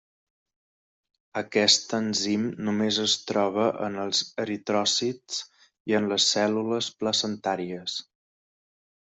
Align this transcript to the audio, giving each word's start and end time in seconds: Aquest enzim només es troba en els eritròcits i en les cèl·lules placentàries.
Aquest 1.41 1.93
enzim 1.97 2.47
només 2.69 2.97
es 3.03 3.13
troba 3.31 3.67
en 3.89 3.99
els 4.05 4.23
eritròcits 4.47 5.43
i 5.93 5.99
en 6.01 6.11
les 6.15 6.29
cèl·lules 6.33 6.93
placentàries. 7.03 8.01